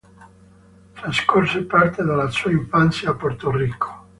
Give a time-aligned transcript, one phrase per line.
[0.95, 4.07] Trascorse parte della sua infanzia a Porto Rico.